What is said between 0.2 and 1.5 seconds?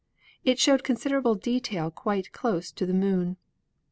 It showed considerable